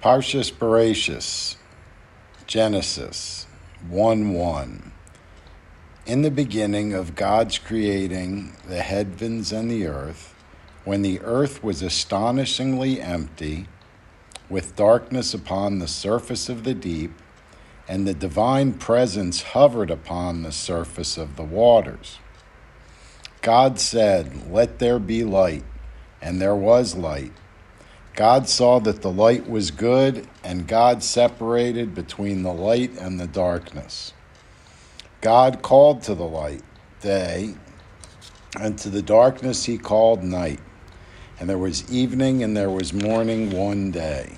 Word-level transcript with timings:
Parshas 0.00 0.52
Bereshis, 0.52 1.56
Genesis 2.46 3.48
1 3.88 4.32
1. 4.32 4.92
In 6.06 6.22
the 6.22 6.30
beginning 6.30 6.94
of 6.94 7.16
God's 7.16 7.58
creating 7.58 8.52
the 8.68 8.80
heavens 8.80 9.50
and 9.50 9.68
the 9.68 9.88
earth, 9.88 10.36
when 10.84 11.02
the 11.02 11.20
earth 11.22 11.64
was 11.64 11.82
astonishingly 11.82 13.00
empty, 13.00 13.66
with 14.48 14.76
darkness 14.76 15.34
upon 15.34 15.80
the 15.80 15.88
surface 15.88 16.48
of 16.48 16.62
the 16.62 16.74
deep, 16.74 17.10
and 17.88 18.06
the 18.06 18.14
divine 18.14 18.74
presence 18.74 19.42
hovered 19.42 19.90
upon 19.90 20.44
the 20.44 20.52
surface 20.52 21.18
of 21.18 21.34
the 21.34 21.42
waters. 21.42 22.20
God 23.42 23.80
said, 23.80 24.48
Let 24.48 24.78
there 24.78 25.00
be 25.00 25.24
light, 25.24 25.64
and 26.22 26.40
there 26.40 26.54
was 26.54 26.94
light. 26.94 27.32
God 28.18 28.48
saw 28.48 28.80
that 28.80 29.00
the 29.00 29.12
light 29.12 29.48
was 29.48 29.70
good, 29.70 30.26
and 30.42 30.66
God 30.66 31.04
separated 31.04 31.94
between 31.94 32.42
the 32.42 32.52
light 32.52 32.98
and 32.98 33.20
the 33.20 33.28
darkness. 33.28 34.12
God 35.20 35.62
called 35.62 36.02
to 36.02 36.16
the 36.16 36.26
light 36.26 36.62
day, 37.00 37.54
and 38.58 38.76
to 38.78 38.88
the 38.88 39.02
darkness 39.02 39.66
he 39.66 39.78
called 39.78 40.24
night. 40.24 40.58
And 41.38 41.48
there 41.48 41.58
was 41.58 41.88
evening 41.92 42.42
and 42.42 42.56
there 42.56 42.70
was 42.70 42.92
morning 42.92 43.52
one 43.52 43.92
day. 43.92 44.36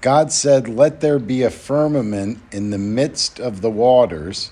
God 0.00 0.32
said, 0.32 0.68
Let 0.68 1.00
there 1.00 1.20
be 1.20 1.44
a 1.44 1.50
firmament 1.50 2.40
in 2.50 2.70
the 2.70 2.78
midst 2.78 3.38
of 3.38 3.60
the 3.60 3.70
waters, 3.70 4.50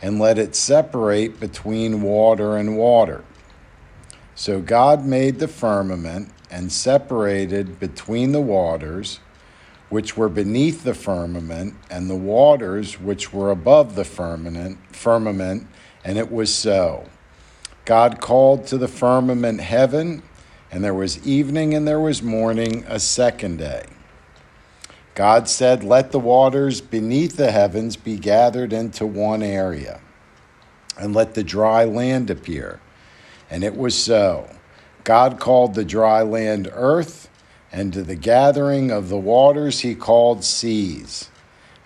and 0.00 0.20
let 0.20 0.38
it 0.38 0.54
separate 0.54 1.40
between 1.40 2.00
water 2.00 2.56
and 2.56 2.78
water. 2.78 3.24
So 4.36 4.60
God 4.60 5.04
made 5.04 5.40
the 5.40 5.48
firmament 5.48 6.30
and 6.50 6.70
separated 6.72 7.78
between 7.78 8.32
the 8.32 8.40
waters 8.40 9.20
which 9.88 10.16
were 10.16 10.28
beneath 10.28 10.84
the 10.84 10.94
firmament 10.94 11.74
and 11.90 12.10
the 12.10 12.16
waters 12.16 13.00
which 13.00 13.32
were 13.32 13.50
above 13.50 13.94
the 13.94 14.04
firmament 14.04 14.78
firmament 14.94 15.66
and 16.04 16.18
it 16.18 16.30
was 16.30 16.54
so. 16.54 17.08
God 17.84 18.20
called 18.20 18.66
to 18.66 18.78
the 18.78 18.88
firmament 18.88 19.60
heaven 19.60 20.22
and 20.70 20.84
there 20.84 20.94
was 20.94 21.26
evening 21.26 21.74
and 21.74 21.88
there 21.88 22.00
was 22.00 22.22
morning 22.22 22.84
a 22.86 23.00
second 23.00 23.58
day. 23.58 23.86
God 25.14 25.48
said 25.48 25.82
let 25.82 26.12
the 26.12 26.18
waters 26.18 26.80
beneath 26.80 27.36
the 27.36 27.50
heavens 27.50 27.96
be 27.96 28.16
gathered 28.16 28.72
into 28.72 29.06
one 29.06 29.42
area 29.42 30.00
and 30.98 31.14
let 31.14 31.34
the 31.34 31.44
dry 31.44 31.84
land 31.84 32.28
appear. 32.28 32.80
And 33.50 33.64
it 33.64 33.76
was 33.76 33.96
so 33.96 34.48
God 35.08 35.40
called 35.40 35.72
the 35.72 35.86
dry 35.86 36.20
land 36.20 36.68
earth, 36.70 37.30
and 37.72 37.94
to 37.94 38.02
the 38.02 38.14
gathering 38.14 38.90
of 38.90 39.08
the 39.08 39.16
waters 39.16 39.80
he 39.80 39.94
called 39.94 40.44
seas. 40.44 41.30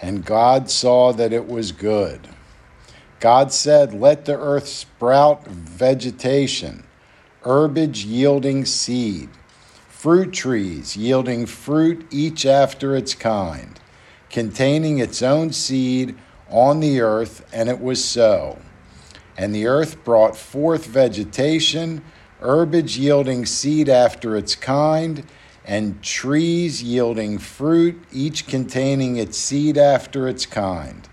And 0.01 0.25
God 0.25 0.69
saw 0.69 1.13
that 1.13 1.33
it 1.33 1.47
was 1.47 1.71
good. 1.71 2.31
God 3.21 3.53
said, 3.53 3.95
Let 3.95 4.25
the 4.25 4.37
earth 4.37 4.67
sprout 4.67 5.47
vegetation, 5.47 6.83
herbage 7.43 8.05
yielding 8.05 8.65
seed, 8.65 9.29
fruit 9.89 10.33
trees 10.33 10.97
yielding 10.97 11.47
fruit 11.47 12.05
each 12.11 12.45
after 12.45 12.97
its 12.97 13.15
kind, 13.15 13.79
containing 14.31 14.99
its 14.99 15.23
own 15.23 15.53
seed 15.53 16.17
on 16.51 16.81
the 16.81 17.01
earth, 17.01 17.49
and 17.53 17.69
it 17.69 17.81
was 17.81 18.05
so. 18.05 18.59
And 19.39 19.55
the 19.55 19.69
earth 19.69 20.03
brought 20.03 20.37
forth 20.37 20.87
vegetation 20.87 22.03
herbage 22.43 22.99
yielding 22.99 23.47
seed 23.47 23.89
after 23.89 24.37
its 24.37 24.55
kind, 24.55 25.25
and 25.65 26.03
trees 26.03 26.83
yielding 26.83 27.39
fruit, 27.39 28.03
each 28.13 28.47
containing 28.47 29.17
its 29.17 29.39
seed 29.39 29.79
after 29.79 30.29
its 30.29 30.45
kind. 30.45 31.09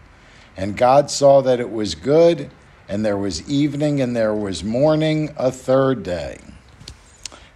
And 0.58 0.76
God 0.76 1.10
saw 1.10 1.42
that 1.42 1.60
it 1.60 1.72
was 1.72 1.96
good, 1.96 2.50
and 2.88 3.06
there 3.06 3.18
was 3.18 3.48
evening 3.50 4.02
and 4.02 4.16
there 4.16 4.34
was 4.34 4.64
morning, 4.64 5.34
a 5.38 5.52
third 5.52 6.04
day. 6.04 6.40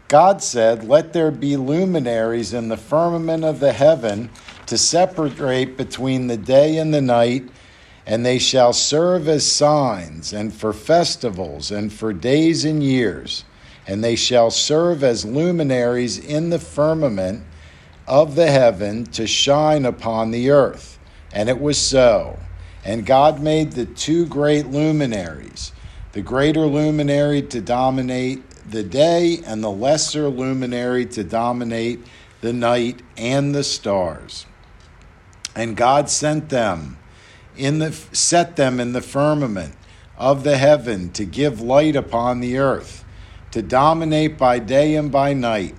God 0.07 0.43
said, 0.43 0.83
Let 0.83 1.13
there 1.13 1.31
be 1.31 1.57
luminaries 1.57 2.53
in 2.53 2.69
the 2.69 2.77
firmament 2.77 3.43
of 3.43 3.59
the 3.59 3.73
heaven 3.73 4.29
to 4.67 4.77
separate 4.77 5.75
between 5.75 6.27
the 6.27 6.37
day 6.37 6.77
and 6.77 6.93
the 6.93 7.01
night, 7.01 7.49
and 8.05 8.23
they 8.23 8.37
shall 8.37 8.73
serve 8.73 9.27
as 9.27 9.49
signs, 9.49 10.31
and 10.31 10.53
for 10.53 10.71
festivals, 10.71 11.71
and 11.71 11.91
for 11.91 12.13
days 12.13 12.63
and 12.63 12.83
years 12.83 13.43
and 13.87 14.03
they 14.03 14.15
shall 14.15 14.49
serve 14.49 15.03
as 15.03 15.25
luminaries 15.25 16.17
in 16.17 16.49
the 16.49 16.59
firmament 16.59 17.43
of 18.07 18.35
the 18.35 18.49
heaven 18.49 19.05
to 19.05 19.27
shine 19.27 19.85
upon 19.85 20.31
the 20.31 20.49
earth. 20.49 20.99
And 21.31 21.49
it 21.49 21.59
was 21.59 21.77
so. 21.77 22.39
And 22.85 23.05
God 23.05 23.41
made 23.41 23.73
the 23.73 23.85
two 23.85 24.25
great 24.25 24.67
luminaries, 24.67 25.71
the 26.11 26.21
greater 26.21 26.65
luminary 26.65 27.41
to 27.43 27.61
dominate 27.61 28.49
the 28.69 28.83
day, 28.83 29.39
and 29.45 29.63
the 29.63 29.71
lesser 29.71 30.27
luminary 30.29 31.05
to 31.07 31.23
dominate 31.23 31.99
the 32.41 32.53
night 32.53 33.01
and 33.17 33.55
the 33.55 33.63
stars. 33.63 34.45
And 35.55 35.77
God 35.77 36.09
sent 36.09 36.49
them 36.49 36.97
in 37.55 37.79
the 37.79 37.91
set 37.91 38.55
them 38.55 38.79
in 38.79 38.93
the 38.93 39.01
firmament 39.01 39.75
of 40.17 40.43
the 40.43 40.57
heaven 40.57 41.09
to 41.11 41.25
give 41.25 41.61
light 41.61 41.95
upon 41.95 42.39
the 42.39 42.57
earth 42.57 43.02
to 43.53 43.61
dominate 43.61 44.35
by 44.35 44.57
day 44.57 44.95
and 44.95 45.11
by 45.11 45.31
night, 45.31 45.75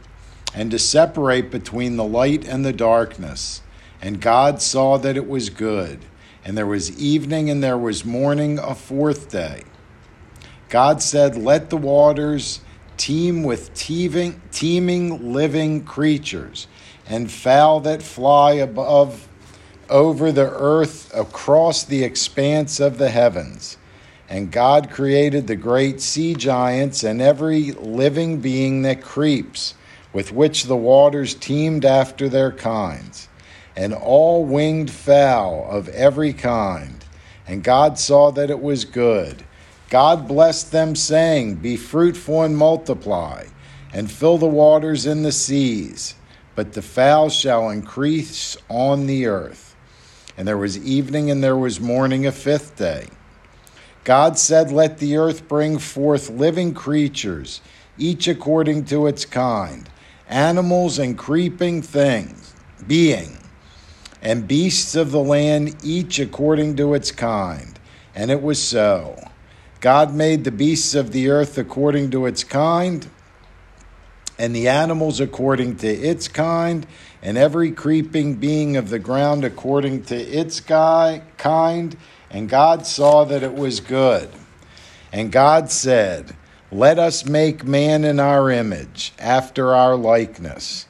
and 0.54 0.70
to 0.70 0.78
separate 0.78 1.50
between 1.50 1.96
the 1.96 2.04
light 2.04 2.46
and 2.46 2.64
the 2.64 2.72
darkness. 2.72 3.62
And 4.00 4.20
God 4.20 4.62
saw 4.62 4.96
that 4.98 5.16
it 5.16 5.28
was 5.28 5.50
good. 5.50 5.98
And 6.44 6.56
there 6.56 6.68
was 6.68 6.96
evening 7.00 7.50
and 7.50 7.64
there 7.64 7.76
was 7.76 8.04
morning, 8.04 8.60
a 8.60 8.76
fourth 8.76 9.28
day. 9.28 9.64
God 10.68 11.02
said, 11.02 11.36
Let 11.36 11.70
the 11.70 11.76
waters 11.76 12.60
teem 12.96 13.42
with 13.42 13.74
teeming, 13.74 14.41
teeming 14.52 15.32
living 15.32 15.82
creatures, 15.84 16.68
and 17.08 17.28
fowl 17.28 17.80
that 17.80 18.04
fly 18.04 18.52
above 18.52 19.26
over 19.91 20.30
the 20.30 20.48
earth 20.48 21.12
across 21.12 21.82
the 21.82 22.04
expanse 22.04 22.78
of 22.78 22.98
the 22.98 23.10
heavens. 23.10 23.78
And 24.28 24.50
God 24.50 24.90
created 24.90 25.46
the 25.46 25.56
great 25.56 26.00
sea 26.00 26.34
giants 26.34 27.04
and 27.04 27.20
every 27.20 27.72
living 27.72 28.40
being 28.40 28.82
that 28.82 29.02
creeps, 29.02 29.74
with 30.12 30.32
which 30.32 30.64
the 30.64 30.76
waters 30.76 31.34
teemed 31.34 31.84
after 31.84 32.28
their 32.28 32.52
kinds, 32.52 33.28
and 33.76 33.92
all 33.92 34.44
winged 34.44 34.90
fowl 34.90 35.68
of 35.70 35.88
every 35.90 36.32
kind. 36.32 37.04
And 37.46 37.62
God 37.62 37.98
saw 37.98 38.30
that 38.30 38.50
it 38.50 38.62
was 38.62 38.84
good. 38.84 39.44
God 39.90 40.26
blessed 40.26 40.72
them, 40.72 40.96
saying, 40.96 41.56
Be 41.56 41.76
fruitful 41.76 42.42
and 42.42 42.56
multiply, 42.56 43.44
and 43.92 44.10
fill 44.10 44.38
the 44.38 44.46
waters 44.46 45.04
in 45.04 45.22
the 45.22 45.32
seas. 45.32 46.14
But 46.54 46.72
the 46.72 46.82
fowl 46.82 47.28
shall 47.28 47.68
increase 47.70 48.56
on 48.68 49.06
the 49.06 49.26
earth. 49.26 49.76
And 50.36 50.48
there 50.48 50.58
was 50.58 50.78
evening 50.78 51.30
and 51.30 51.44
there 51.44 51.56
was 51.56 51.80
morning 51.80 52.26
a 52.26 52.32
fifth 52.32 52.76
day. 52.76 53.08
God 54.04 54.38
said, 54.38 54.70
Let 54.70 54.98
the 54.98 55.16
earth 55.16 55.48
bring 55.48 55.78
forth 55.78 56.28
living 56.31 56.75
creatures, 56.75 57.62
each 57.97 58.28
according 58.28 58.84
to 58.87 59.06
its 59.06 59.25
kind, 59.25 59.88
animals 60.28 60.98
and 60.98 61.16
creeping 61.16 61.81
things, 61.81 62.54
being, 62.87 63.38
and 64.20 64.47
beasts 64.47 64.94
of 64.94 65.10
the 65.10 65.20
land, 65.20 65.76
each 65.82 66.19
according 66.19 66.76
to 66.76 66.94
its 66.94 67.10
kind. 67.10 67.78
And 68.15 68.31
it 68.31 68.42
was 68.42 68.62
so. 68.62 69.19
God 69.81 70.15
made 70.15 70.44
the 70.44 70.53
beasts 70.53 70.94
of 70.94 71.12
the 71.12 71.28
earth 71.31 71.59
according 71.59 72.10
to 72.12 72.26
its 72.26 72.44
kind, 72.44 73.09
and 74.38 74.54
the 74.54 74.69
animals 74.69 75.21
according 75.21 75.76
to 75.76 75.88
its 75.88 76.28
kind, 76.28 76.86
and 77.22 77.39
every 77.39 77.71
creeping 77.71 78.34
being 78.34 78.77
of 78.77 78.91
the 78.91 78.98
ground 78.98 79.45
according 79.45 80.03
to 80.04 80.16
its 80.16 80.60
kind 80.60 81.97
and 82.30 82.48
God 82.48 82.86
saw 82.86 83.24
that 83.24 83.42
it 83.42 83.54
was 83.54 83.80
good. 83.80 84.28
And 85.12 85.30
God 85.30 85.71
said, 85.71 86.34
Let 86.72 86.98
us 86.98 87.24
make 87.24 87.65
man 87.65 88.04
in 88.04 88.18
our 88.18 88.50
image, 88.50 89.12
after 89.18 89.74
our 89.74 89.94
likeness. 89.94 90.86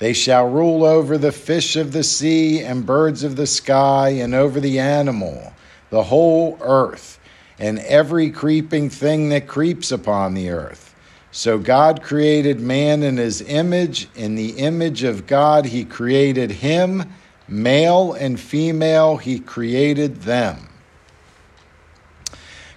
They 0.00 0.12
shall 0.12 0.48
rule 0.48 0.82
over 0.84 1.18
the 1.18 1.30
fish 1.30 1.76
of 1.76 1.92
the 1.92 2.02
sea 2.02 2.60
and 2.60 2.86
birds 2.86 3.22
of 3.22 3.36
the 3.36 3.46
sky, 3.46 4.10
and 4.10 4.34
over 4.34 4.58
the 4.58 4.78
animal, 4.78 5.52
the 5.90 6.04
whole 6.04 6.58
earth, 6.62 7.20
and 7.58 7.78
every 7.80 8.30
creeping 8.30 8.88
thing 8.88 9.28
that 9.28 9.46
creeps 9.46 9.92
upon 9.92 10.34
the 10.34 10.48
earth. 10.48 10.94
So 11.32 11.58
God 11.58 12.02
created 12.02 12.60
man 12.60 13.02
in 13.02 13.16
his 13.16 13.40
image. 13.42 14.08
In 14.16 14.34
the 14.34 14.58
image 14.58 15.04
of 15.04 15.26
God, 15.26 15.66
he 15.66 15.84
created 15.84 16.50
him. 16.50 17.12
Male 17.46 18.14
and 18.14 18.38
female, 18.38 19.16
he 19.16 19.38
created 19.38 20.22
them. 20.22 20.69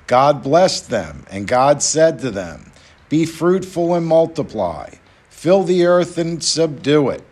God 0.07 0.44
blessed 0.44 0.89
them, 0.89 1.25
and 1.29 1.47
God 1.47 1.81
said 1.81 2.19
to 2.19 2.31
them, 2.31 2.71
Be 3.09 3.25
fruitful 3.25 3.94
and 3.95 4.05
multiply, 4.05 4.95
fill 5.29 5.63
the 5.63 5.85
earth 5.85 6.17
and 6.17 6.44
subdue 6.44 7.09
it, 7.09 7.23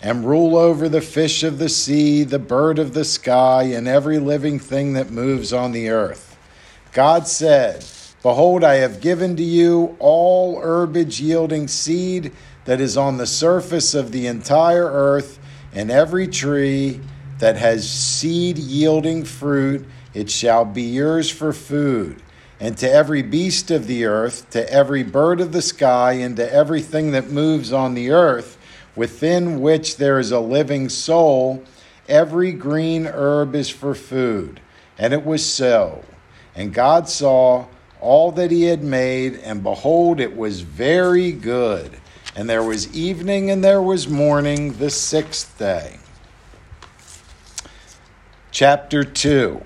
and 0.00 0.26
rule 0.26 0.56
over 0.56 0.88
the 0.88 1.00
fish 1.00 1.42
of 1.42 1.58
the 1.58 1.68
sea, 1.68 2.24
the 2.24 2.38
bird 2.38 2.78
of 2.78 2.94
the 2.94 3.04
sky, 3.04 3.64
and 3.64 3.86
every 3.86 4.18
living 4.18 4.58
thing 4.58 4.94
that 4.94 5.10
moves 5.10 5.52
on 5.52 5.72
the 5.72 5.88
earth. 5.88 6.36
God 6.92 7.28
said, 7.28 7.84
Behold, 8.22 8.64
I 8.64 8.76
have 8.76 9.00
given 9.00 9.36
to 9.36 9.42
you 9.44 9.96
all 10.00 10.60
herbage 10.60 11.20
yielding 11.20 11.68
seed 11.68 12.32
that 12.64 12.80
is 12.80 12.96
on 12.96 13.18
the 13.18 13.26
surface 13.26 13.94
of 13.94 14.10
the 14.10 14.26
entire 14.26 14.86
earth, 14.86 15.38
and 15.72 15.90
every 15.90 16.26
tree 16.26 17.00
that 17.38 17.56
has 17.56 17.88
seed 17.88 18.58
yielding 18.58 19.24
fruit, 19.24 19.86
it 20.16 20.30
shall 20.30 20.64
be 20.64 20.80
yours 20.80 21.28
for 21.28 21.52
food. 21.52 22.22
And 22.58 22.78
to 22.78 22.90
every 22.90 23.20
beast 23.20 23.70
of 23.70 23.86
the 23.86 24.06
earth, 24.06 24.48
to 24.50 24.72
every 24.72 25.02
bird 25.02 25.42
of 25.42 25.52
the 25.52 25.60
sky, 25.60 26.12
and 26.14 26.34
to 26.38 26.50
everything 26.50 27.10
that 27.10 27.28
moves 27.28 27.70
on 27.70 27.92
the 27.92 28.10
earth, 28.12 28.56
within 28.96 29.60
which 29.60 29.98
there 29.98 30.18
is 30.18 30.32
a 30.32 30.40
living 30.40 30.88
soul, 30.88 31.62
every 32.08 32.52
green 32.52 33.06
herb 33.06 33.54
is 33.54 33.68
for 33.68 33.94
food. 33.94 34.58
And 34.96 35.12
it 35.12 35.26
was 35.26 35.44
so. 35.44 36.02
And 36.54 36.72
God 36.72 37.10
saw 37.10 37.66
all 38.00 38.32
that 38.32 38.50
he 38.50 38.62
had 38.62 38.82
made, 38.82 39.34
and 39.34 39.62
behold, 39.62 40.18
it 40.18 40.34
was 40.34 40.62
very 40.62 41.30
good. 41.30 41.98
And 42.34 42.48
there 42.48 42.62
was 42.62 42.96
evening 42.96 43.50
and 43.50 43.62
there 43.62 43.82
was 43.82 44.08
morning 44.08 44.78
the 44.78 44.88
sixth 44.88 45.58
day. 45.58 45.98
Chapter 48.50 49.04
2 49.04 49.60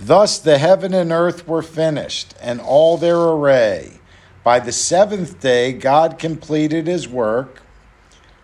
Thus 0.00 0.38
the 0.38 0.58
heaven 0.58 0.94
and 0.94 1.10
earth 1.10 1.46
were 1.48 1.62
finished, 1.62 2.34
and 2.40 2.60
all 2.60 2.96
their 2.96 3.18
array. 3.18 4.00
By 4.44 4.60
the 4.60 4.72
seventh 4.72 5.40
day, 5.40 5.72
God 5.72 6.18
completed 6.18 6.86
his 6.86 7.08
work 7.08 7.62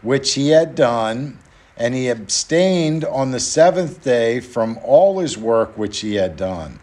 which 0.02 0.34
he 0.34 0.50
had 0.50 0.74
done, 0.74 1.38
and 1.76 1.94
he 1.94 2.08
abstained 2.08 3.04
on 3.04 3.30
the 3.30 3.40
seventh 3.40 4.02
day 4.02 4.40
from 4.40 4.78
all 4.82 5.20
his 5.20 5.38
work 5.38 5.76
which 5.78 6.00
he 6.00 6.16
had 6.16 6.36
done. 6.36 6.78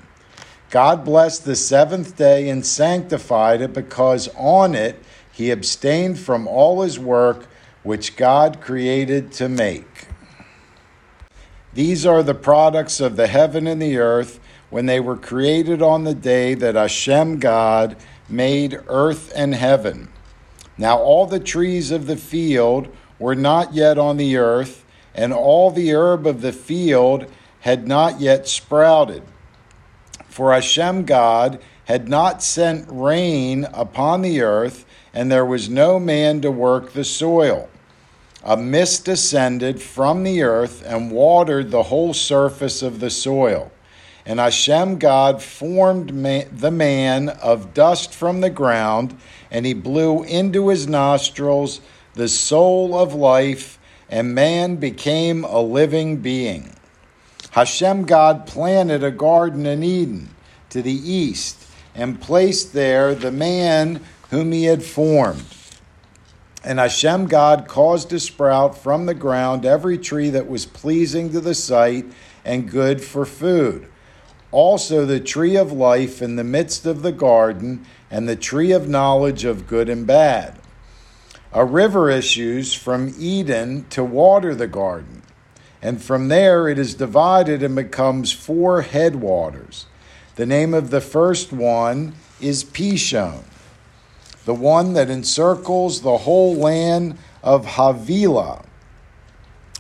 God 0.70 1.04
blessed 1.04 1.46
the 1.46 1.56
seventh 1.56 2.16
day 2.16 2.50
and 2.50 2.66
sanctified 2.66 3.62
it 3.62 3.74
because 3.74 4.30
on 4.38 4.74
it 4.74 4.98
he 5.32 5.52
abstained 5.52 6.18
from 6.18 6.48
all 6.48 6.82
his 6.82 6.98
work 6.98 7.46
which 7.84 8.16
God 8.16 8.62
created 8.62 9.32
to 9.34 9.50
make. 9.50 10.08
These 11.74 12.06
are 12.06 12.24
the 12.24 12.34
products 12.34 13.00
of 13.00 13.18
the 13.18 13.28
heaven 13.28 13.68
and 13.68 13.82
the 13.82 13.98
earth 13.98 14.40
when 14.72 14.88
they 14.88 15.00
were 15.00 15.16
created 15.16 15.84
on 15.84 16.04
the 16.04 16.16
day 16.16 16.56
that 16.56 16.74
Hashem 16.74 17.38
God 17.38 17.96
made 18.28 18.82
earth 18.88 19.32
and 19.36 19.54
heaven. 19.54 20.10
Now 20.78 20.98
all 20.98 21.28
the 21.28 21.40
trees 21.40 21.92
of 21.92 22.08
the 22.08 22.18
field 22.18 22.88
were 23.20 23.36
not 23.36 23.76
yet 23.76 24.00
on 24.00 24.18
the 24.18 24.38
earth, 24.38 24.84
and 25.14 25.32
all 25.32 25.70
the 25.70 25.94
herb 25.94 26.26
of 26.26 26.42
the 26.42 26.54
field 26.54 27.32
had 27.60 27.88
not 27.88 28.20
yet 28.20 28.48
sprouted. 28.48 29.22
For 30.26 30.52
Hashem 30.52 31.04
God 31.04 31.62
had 31.86 32.10
not 32.10 32.42
sent 32.42 32.88
rain 32.90 33.68
upon 33.74 34.24
the 34.24 34.42
earth, 34.42 34.86
and 35.14 35.32
there 35.32 35.46
was 35.46 35.70
no 35.70 36.00
man 36.00 36.42
to 36.42 36.50
work 36.50 36.94
the 36.94 37.04
soil 37.04 37.70
a 38.44 38.58
mist 38.58 39.06
descended 39.06 39.82
from 39.82 40.24
the 40.24 40.42
earth 40.42 40.84
and 40.86 41.12
watered 41.12 41.70
the 41.70 41.84
whole 41.84 42.14
surface 42.14 42.82
of 42.82 43.00
the 43.00 43.10
soil. 43.10 43.72
And 44.26 44.40
Hashem 44.40 45.00
God 45.00 45.42
formed 45.42 46.14
man, 46.14 46.48
the 46.52 46.72
man 46.72 47.30
of 47.30 47.74
dust 47.74 48.14
from 48.14 48.42
the 48.42 48.50
ground, 48.50 49.18
and 49.50 49.66
he 49.66 49.74
blew 49.74 50.24
into 50.24 50.70
his 50.70 50.88
nostrils 50.88 51.82
the 52.14 52.28
soul 52.28 52.98
of 52.98 53.14
life, 53.14 53.80
and 54.10 54.36
man 54.36 54.76
became 54.76 55.44
a 55.44 55.62
living 55.62 56.18
being. 56.18 56.76
Hashem 57.52 58.06
God 58.06 58.46
planted 58.46 59.04
a 59.04 59.12
garden 59.12 59.66
in 59.66 59.84
Eden 59.84 60.30
to 60.70 60.82
the 60.82 60.94
east, 60.94 61.68
and 61.96 62.22
placed 62.22 62.74
there 62.74 63.14
the 63.16 63.32
man 63.32 64.02
whom 64.30 64.52
he 64.52 64.66
had 64.66 64.84
formed. 64.84 65.44
And 66.64 66.80
Hashem 66.80 67.26
God 67.26 67.68
caused 67.68 68.12
to 68.12 68.20
sprout 68.20 68.78
from 68.78 69.06
the 69.06 69.14
ground 69.14 69.66
every 69.66 69.98
tree 69.98 70.30
that 70.30 70.48
was 70.48 70.66
pleasing 70.66 71.32
to 71.32 71.42
the 71.42 71.56
sight 71.56 72.06
and 72.46 72.70
good 72.70 73.02
for 73.02 73.26
food. 73.26 73.88
Also, 74.52 75.06
the 75.06 75.20
tree 75.20 75.56
of 75.56 75.72
life 75.72 76.22
in 76.22 76.36
the 76.36 76.44
midst 76.44 76.86
of 76.86 77.02
the 77.02 77.12
garden, 77.12 77.86
and 78.10 78.28
the 78.28 78.36
tree 78.36 78.72
of 78.72 78.90
knowledge 78.90 79.46
of 79.46 79.68
good 79.68 79.88
and 79.88 80.06
bad. 80.06 80.60
A 81.54 81.66
river 81.66 82.10
issues 82.10 82.74
from 82.74 83.14
Eden 83.18 83.86
to 83.90 84.04
water 84.04 84.54
the 84.54 84.68
garden, 84.68 85.24
and 85.82 86.02
from 86.02 86.28
there 86.28 86.68
it 86.68 86.78
is 86.78 86.94
divided 86.96 87.64
and 87.64 87.76
becomes 87.76 88.32
four 88.32 88.82
headwaters. 88.82 89.86
The 90.36 90.46
name 90.46 90.74
of 90.74 90.90
the 90.90 91.02
first 91.02 91.52
one 91.52 92.14
is 92.40 92.64
Pishon 92.64 93.44
the 94.46 94.54
one 94.54 94.94
that 94.94 95.10
encircles 95.10 96.02
the 96.02 96.20
whole 96.20 96.56
land 96.56 97.18
of 97.44 97.66
Havilah, 97.66 98.66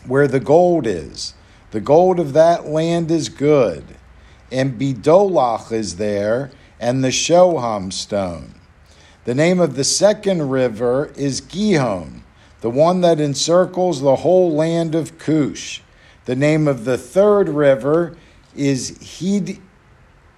where 0.06 0.28
the 0.28 0.40
gold 0.40 0.86
is. 0.86 1.34
The 1.72 1.82
gold 1.82 2.20
of 2.20 2.34
that 2.34 2.68
land 2.68 3.12
is 3.12 3.30
good. 3.30 3.84
And 4.52 4.80
Bidolach 4.80 5.72
is 5.72 5.96
there, 5.96 6.52
and 6.80 7.04
the 7.04 7.10
Shoham 7.10 7.92
stone. 7.94 8.56
The 9.24 9.36
name 9.36 9.60
of 9.60 9.76
the 9.76 9.84
second 9.84 10.50
river 10.50 11.12
is 11.16 11.42
Gihon, 11.42 12.24
the 12.62 12.70
one 12.70 13.02
that 13.02 13.20
encircles 13.20 14.02
the 14.02 14.18
whole 14.18 14.52
land 14.54 14.94
of 14.94 15.18
Cush. 15.18 15.82
The 16.26 16.36
name 16.36 16.68
of 16.68 16.86
the 16.86 16.98
third 16.98 17.50
river 17.50 18.18
is 18.56 19.20
Hid- 19.20 19.60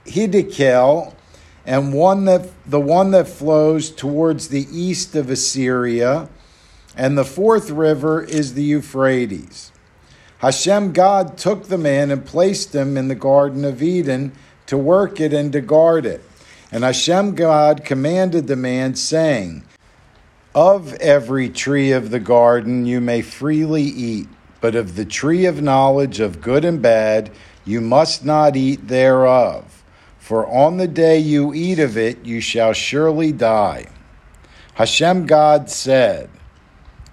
Hiddekel, 0.05 1.13
and 1.65 1.93
one 1.93 2.25
that 2.25 2.49
the 2.65 2.79
one 2.79 3.11
that 3.11 3.27
flows 3.27 3.89
towards 3.89 4.49
the 4.49 4.67
east 4.71 5.15
of 5.15 5.29
Assyria, 5.29 6.29
and 6.95 7.17
the 7.17 7.25
fourth 7.25 7.69
river 7.69 8.21
is 8.21 8.53
the 8.53 8.63
Euphrates. 8.63 9.72
Hashem 10.43 10.93
God 10.93 11.37
took 11.39 11.63
the 11.63 11.77
man 11.79 12.11
and 12.11 12.23
placed 12.23 12.75
him 12.75 12.97
in 12.97 13.07
the 13.07 13.15
Garden 13.15 13.65
of 13.65 13.81
Eden 13.81 14.31
to 14.67 14.77
work 14.77 15.19
it 15.19 15.33
and 15.33 15.51
to 15.53 15.61
guard 15.61 16.05
it. 16.05 16.23
And 16.71 16.83
Hashem 16.83 17.33
God 17.33 17.83
commanded 17.83 18.45
the 18.45 18.55
man, 18.55 18.93
saying, 18.93 19.63
Of 20.53 20.93
every 20.95 21.49
tree 21.49 21.91
of 21.91 22.11
the 22.11 22.19
garden 22.19 22.85
you 22.85 23.01
may 23.01 23.23
freely 23.23 23.83
eat, 23.83 24.27
but 24.61 24.75
of 24.75 24.95
the 24.95 25.05
tree 25.05 25.45
of 25.45 25.63
knowledge 25.63 26.19
of 26.19 26.41
good 26.41 26.63
and 26.63 26.79
bad 26.79 27.31
you 27.65 27.81
must 27.81 28.23
not 28.23 28.55
eat 28.55 28.87
thereof 28.87 29.73
for 30.23 30.47
on 30.47 30.77
the 30.77 30.87
day 30.87 31.19
you 31.19 31.53
eat 31.53 31.79
of 31.79 31.97
it, 31.97 32.23
you 32.23 32.39
shall 32.39 32.71
surely 32.71 33.33
die. 33.33 33.85
Hashem 34.75 35.25
God 35.25 35.69
said, 35.69 36.29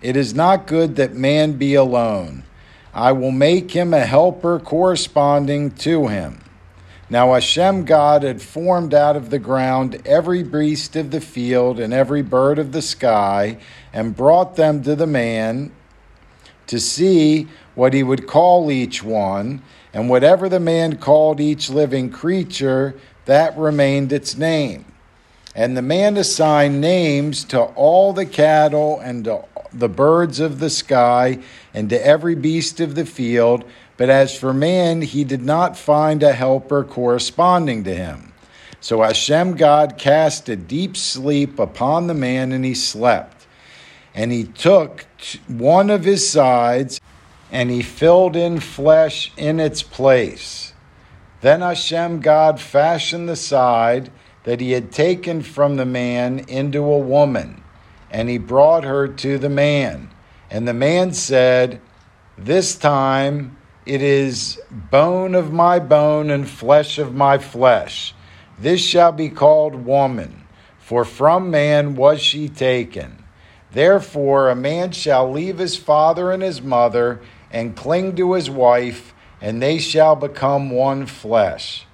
It 0.01 0.17
is 0.17 0.33
not 0.33 0.69
good 0.69 0.95
that 0.95 1.17
man 1.17 1.55
be 1.55 1.75
alone. 1.75 2.45
I 2.93 3.13
will 3.13 3.31
make 3.31 3.71
him 3.71 3.95
a 3.95 4.05
helper 4.05 4.59
corresponding 4.59 5.71
to 5.73 6.09
him. 6.09 6.41
Now 7.09 7.35
Hashem 7.35 7.85
God 7.85 8.23
had 8.23 8.41
formed 8.41 8.95
out 8.95 9.17
of 9.17 9.31
the 9.31 9.39
ground 9.39 10.01
every 10.05 10.43
beast 10.43 10.95
of 10.95 11.11
the 11.11 11.21
field 11.21 11.81
and 11.81 11.93
every 11.93 12.23
bird 12.23 12.59
of 12.59 12.73
the 12.73 12.83
sky, 12.83 13.59
and 13.93 14.17
brought 14.17 14.57
them 14.57 14.83
to 14.85 14.95
the 14.95 15.09
man 15.09 15.73
to 16.69 16.79
see 16.79 17.49
what 17.75 17.93
he 17.95 18.03
would 18.05 18.29
call 18.29 18.71
each 18.71 19.03
one, 19.03 19.63
and 19.93 20.09
whatever 20.09 20.49
the 20.49 20.61
man 20.61 20.97
called 20.97 21.41
each 21.41 21.69
living 21.69 22.11
creature, 22.11 22.95
that 23.25 23.59
remained 23.59 24.13
its 24.13 24.37
name. 24.37 24.85
And 25.53 25.77
the 25.77 25.83
man 25.83 26.17
assigned 26.17 26.81
names 26.81 27.43
to 27.47 27.61
all 27.61 28.13
the 28.13 28.27
cattle 28.27 29.01
and 29.01 29.25
to 29.25 29.43
the 29.73 29.89
birds 29.89 30.41
of 30.41 30.59
the 30.59 30.71
sky 30.71 31.39
and 31.73 31.89
to 31.91 32.07
every 32.07 32.35
beast 32.35 32.81
of 32.81 32.95
the 32.95 33.07
field. 33.07 33.65
But 33.97 34.11
as 34.11 34.37
for 34.37 34.53
man, 34.53 35.03
he 35.03 35.25
did 35.25 35.43
not 35.43 35.77
find 35.77 36.23
a 36.23 36.33
helper 36.33 36.85
corresponding 36.85 37.85
to 37.85 37.95
him. 37.95 38.33
So 38.81 39.03
Hashem 39.03 39.57
God 39.57 39.99
cast 39.99 40.49
a 40.49 40.57
deep 40.57 40.97
sleep 40.97 41.59
upon 41.59 42.07
the 42.07 42.15
man, 42.15 42.53
and 42.53 42.65
he 42.65 42.75
slept. 42.75 43.47
And 44.15 44.33
he 44.33 44.45
took 44.45 45.07
one 45.47 45.91
of 45.91 46.05
his 46.05 46.29
sides 46.29 47.01
and 47.53 47.71
he 47.71 47.83
filled 47.83 48.37
in 48.37 48.61
flesh 48.61 49.33
in 49.37 49.61
its 49.61 49.83
place. 49.83 50.73
Then 51.41 51.61
Hashem 51.61 52.21
God 52.21 52.61
fashioned 52.61 53.29
the 53.29 53.37
side 53.37 54.11
that 54.45 54.61
he 54.61 54.73
had 54.73 54.93
taken 54.93 55.43
from 55.43 55.77
the 55.77 55.87
man 55.87 56.41
into 56.41 56.83
a 56.83 56.99
woman, 56.99 57.60
and 58.11 58.29
he 58.29 58.39
brought 58.39 58.85
her 58.85 59.09
to 59.09 59.39
the 59.39 59.49
man. 59.49 60.11
And 60.51 60.67
the 60.67 60.75
man 60.75 61.13
said, 61.13 61.81
This 62.37 62.77
time 62.77 63.57
it 63.87 64.03
is 64.03 64.61
bone 64.71 65.35
of 65.35 65.53
my 65.53 65.79
bone 65.79 66.31
and 66.31 66.49
flesh 66.49 66.99
of 66.99 67.15
my 67.15 67.39
flesh. 67.39 68.15
This 68.59 68.81
shall 68.81 69.13
be 69.13 69.31
called 69.31 69.87
woman, 69.87 70.45
for 70.79 71.05
from 71.05 71.51
man 71.51 71.95
was 71.95 72.21
she 72.21 72.49
taken. 72.49 73.25
Therefore, 73.73 74.51
a 74.51 74.57
man 74.57 74.93
shall 74.93 75.31
leave 75.31 75.59
his 75.59 75.77
father 75.77 76.31
and 76.33 76.43
his 76.43 76.61
mother 76.61 77.21
and 77.51 77.77
cling 77.77 78.17
to 78.17 78.35
his 78.35 78.51
wife, 78.51 79.15
and 79.41 79.63
they 79.63 79.79
shall 79.79 80.17
become 80.17 80.71
one 80.71 81.07
flesh. 81.07 81.87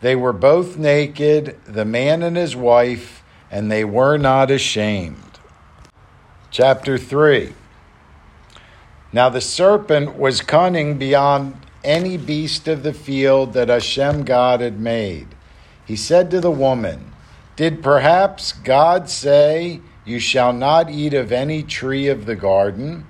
They 0.00 0.16
were 0.16 0.32
both 0.32 0.76
naked, 0.76 1.58
the 1.64 1.84
man 1.84 2.22
and 2.22 2.36
his 2.36 2.56
wife, 2.56 3.17
and 3.50 3.70
they 3.70 3.84
were 3.84 4.16
not 4.16 4.50
ashamed. 4.50 5.38
Chapter 6.50 6.98
3 6.98 7.52
Now 9.12 9.28
the 9.28 9.40
serpent 9.40 10.16
was 10.16 10.40
cunning 10.40 10.98
beyond 10.98 11.56
any 11.84 12.16
beast 12.16 12.68
of 12.68 12.82
the 12.82 12.92
field 12.92 13.52
that 13.52 13.68
Hashem 13.68 14.24
God 14.24 14.60
had 14.60 14.80
made. 14.80 15.28
He 15.84 15.96
said 15.96 16.30
to 16.30 16.40
the 16.40 16.50
woman, 16.50 17.12
Did 17.56 17.82
perhaps 17.82 18.52
God 18.52 19.08
say, 19.08 19.80
You 20.04 20.18
shall 20.18 20.52
not 20.52 20.90
eat 20.90 21.14
of 21.14 21.32
any 21.32 21.62
tree 21.62 22.08
of 22.08 22.26
the 22.26 22.36
garden? 22.36 23.06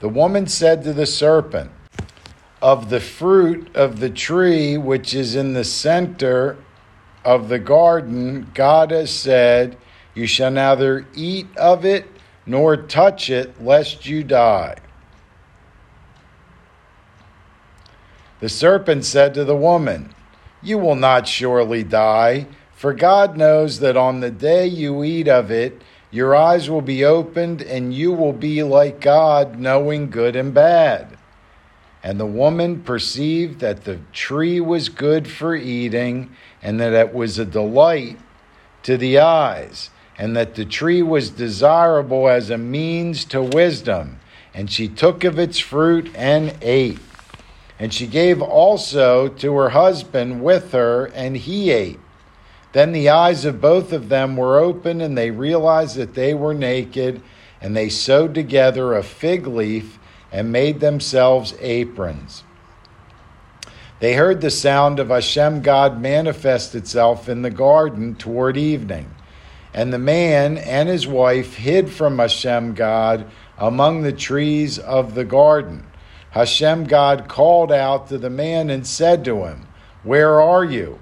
The 0.00 0.08
woman 0.08 0.46
said 0.46 0.82
to 0.84 0.92
the 0.92 1.06
serpent, 1.06 1.70
Of 2.60 2.90
the 2.90 3.00
fruit 3.00 3.74
of 3.74 4.00
the 4.00 4.10
tree 4.10 4.78
which 4.78 5.14
is 5.14 5.34
in 5.34 5.52
the 5.52 5.64
center 5.64 6.56
of 7.24 7.48
the 7.48 7.58
garden, 7.58 8.50
God 8.54 8.90
has 8.90 9.10
said, 9.10 9.76
You 10.14 10.26
shall 10.26 10.50
neither 10.50 11.06
eat 11.14 11.46
of 11.56 11.84
it 11.84 12.06
nor 12.46 12.76
touch 12.76 13.30
it, 13.30 13.62
lest 13.62 14.06
you 14.06 14.24
die. 14.24 14.76
The 18.40 18.48
serpent 18.48 19.04
said 19.04 19.34
to 19.34 19.44
the 19.44 19.56
woman, 19.56 20.14
You 20.62 20.78
will 20.78 20.96
not 20.96 21.28
surely 21.28 21.84
die, 21.84 22.46
for 22.74 22.92
God 22.92 23.36
knows 23.36 23.78
that 23.78 23.96
on 23.96 24.20
the 24.20 24.30
day 24.30 24.66
you 24.66 25.04
eat 25.04 25.28
of 25.28 25.50
it, 25.50 25.80
your 26.10 26.34
eyes 26.34 26.68
will 26.68 26.82
be 26.82 27.04
opened, 27.04 27.62
and 27.62 27.94
you 27.94 28.12
will 28.12 28.32
be 28.32 28.62
like 28.62 29.00
God, 29.00 29.58
knowing 29.58 30.10
good 30.10 30.34
and 30.36 30.52
bad. 30.52 31.16
And 32.02 32.18
the 32.18 32.26
woman 32.26 32.82
perceived 32.82 33.60
that 33.60 33.84
the 33.84 34.00
tree 34.12 34.60
was 34.60 34.88
good 34.88 35.28
for 35.28 35.54
eating, 35.54 36.30
and 36.60 36.80
that 36.80 36.92
it 36.92 37.14
was 37.14 37.38
a 37.38 37.44
delight 37.44 38.18
to 38.82 38.96
the 38.96 39.18
eyes 39.18 39.90
and 40.18 40.36
that 40.36 40.54
the 40.54 40.64
tree 40.64 41.02
was 41.02 41.30
desirable 41.30 42.28
as 42.28 42.50
a 42.50 42.58
means 42.58 43.24
to 43.26 43.42
wisdom. 43.42 44.20
And 44.54 44.70
she 44.70 44.86
took 44.86 45.24
of 45.24 45.38
its 45.38 45.58
fruit 45.58 46.10
and 46.14 46.54
ate. 46.60 47.00
And 47.78 47.92
she 47.92 48.06
gave 48.06 48.42
also 48.42 49.28
to 49.28 49.54
her 49.56 49.70
husband 49.70 50.42
with 50.42 50.72
her, 50.72 51.06
and 51.06 51.36
he 51.36 51.70
ate. 51.70 51.98
Then 52.72 52.92
the 52.92 53.08
eyes 53.08 53.44
of 53.44 53.60
both 53.60 53.92
of 53.92 54.08
them 54.08 54.36
were 54.36 54.58
opened, 54.58 55.02
and 55.02 55.16
they 55.16 55.30
realized 55.30 55.96
that 55.96 56.14
they 56.14 56.34
were 56.34 56.54
naked, 56.54 57.22
and 57.60 57.76
they 57.76 57.88
sewed 57.88 58.34
together 58.34 58.94
a 58.94 59.02
fig 59.02 59.46
leaf 59.46 59.98
and 60.32 60.50
made 60.50 60.80
themselves 60.80 61.54
aprons. 61.60 62.42
They 64.00 64.14
heard 64.14 64.40
the 64.40 64.50
sound 64.50 64.98
of 64.98 65.10
Hashem 65.10 65.62
God 65.62 66.00
manifest 66.00 66.74
itself 66.74 67.28
in 67.28 67.42
the 67.42 67.50
garden 67.50 68.16
toward 68.16 68.56
evening. 68.56 69.14
And 69.72 69.92
the 69.92 69.98
man 69.98 70.58
and 70.58 70.88
his 70.88 71.06
wife 71.06 71.54
hid 71.54 71.88
from 71.88 72.18
Hashem 72.18 72.74
God 72.74 73.30
among 73.56 74.02
the 74.02 74.12
trees 74.12 74.78
of 74.78 75.14
the 75.14 75.24
garden. 75.24 75.86
Hashem 76.30 76.84
God 76.84 77.28
called 77.28 77.70
out 77.70 78.08
to 78.08 78.18
the 78.18 78.28
man 78.28 78.70
and 78.70 78.86
said 78.86 79.24
to 79.26 79.44
him, 79.44 79.68
Where 80.02 80.40
are 80.40 80.64
you? 80.64 80.98